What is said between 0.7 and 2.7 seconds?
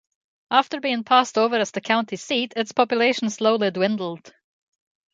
being passed over as the county's seat,